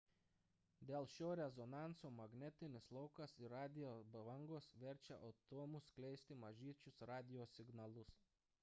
[0.91, 8.19] dėl šio rezonanso magnetinis laukas ir radijo bangos verčia atomus skleisti mažyčius radijo signalus